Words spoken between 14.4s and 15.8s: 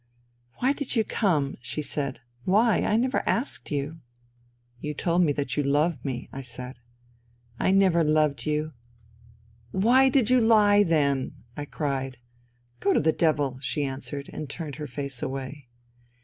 turned her face away.